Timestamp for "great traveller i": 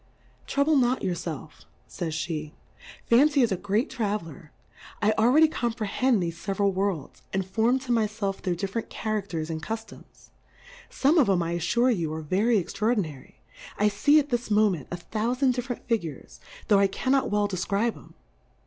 3.55-5.13